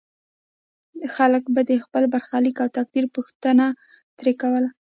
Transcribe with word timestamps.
خلکو 1.15 1.49
به 1.55 1.61
د 1.69 1.71
خپل 1.83 2.03
برخلیک 2.13 2.55
او 2.63 2.67
تقدیر 2.77 3.05
پوښتنه 3.15 3.65
ترې 4.17 4.33
کوله. 4.41 4.69